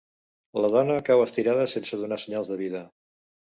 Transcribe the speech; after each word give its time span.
La 0.65 0.71
dona 0.75 0.95
cau 1.11 1.21
estirada, 1.27 1.67
sense 1.77 2.03
donar 2.03 2.21
senyals 2.27 2.53
de 2.55 2.61
vida… 2.67 2.87